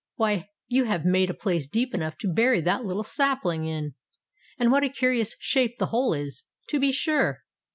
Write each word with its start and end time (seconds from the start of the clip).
"Why, 0.15 0.49
you 0.67 0.85
have 0.85 1.05
made 1.05 1.29
a 1.29 1.35
place 1.35 1.67
deep 1.67 1.93
enough 1.93 2.17
to 2.21 2.27
bury 2.33 2.59
that 2.61 2.83
little 2.83 3.03
sapling 3.03 3.65
in! 3.65 3.93
And 4.57 4.71
what 4.71 4.83
a 4.83 4.89
curious 4.89 5.35
shape 5.39 5.77
the 5.77 5.85
hole 5.93 6.15
is, 6.15 6.43
to 6.69 6.79
be 6.79 6.91
sure! 6.91 7.43